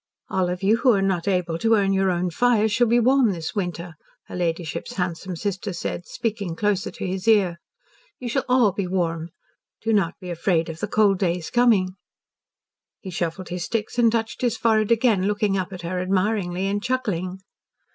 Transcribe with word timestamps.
"All 0.31 0.49
of 0.49 0.63
you 0.63 0.77
who 0.77 0.93
are 0.93 1.01
not 1.03 1.27
able 1.27 1.59
to 1.59 1.75
earn 1.75 1.93
your 1.93 2.09
own 2.09 2.31
fires 2.31 2.71
shall 2.71 2.87
be 2.87 2.99
warm 2.99 3.29
this 3.29 3.53
winter," 3.53 3.93
her 4.25 4.35
ladyship's 4.35 4.93
handsome 4.93 5.35
sister 5.35 5.73
said, 5.73 6.07
speaking 6.07 6.55
closer 6.55 6.89
to 6.89 7.05
his 7.05 7.27
ear. 7.27 7.59
"You 8.17 8.27
shall 8.27 8.43
all 8.49 8.71
be 8.71 8.87
warm. 8.87 9.29
Don't 9.85 10.19
be 10.19 10.31
afraid 10.31 10.69
of 10.69 10.79
the 10.79 10.87
cold 10.87 11.19
days 11.19 11.51
coming." 11.51 11.97
He 12.99 13.11
shuffled 13.11 13.49
his 13.49 13.65
sticks 13.65 13.99
and 13.99 14.11
touched 14.11 14.41
his 14.41 14.57
forehead 14.57 14.91
again, 14.91 15.27
looking 15.27 15.55
up 15.55 15.71
at 15.71 15.83
her 15.83 15.99
admiringly 16.01 16.65
and 16.65 16.81
chuckling. 16.81 17.37